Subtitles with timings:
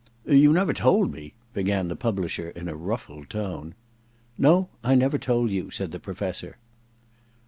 [0.21, 3.75] * You never told me' began the publisher in a ruffled tone.
[4.07, 6.57] * No, I never told you,' said the Professor.